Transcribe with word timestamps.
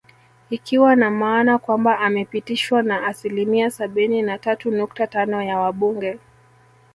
Ikiwa 0.49 0.95
na 0.95 1.11
maana 1.11 1.57
kwamba 1.57 1.99
amepitishwa 1.99 2.83
na 2.83 3.03
asilimia 3.07 3.69
sabini 3.71 4.21
na 4.21 4.37
tatu 4.37 4.71
nukta 4.71 5.07
tano 5.07 5.41
ya 5.43 5.59
wabunge 5.59 6.17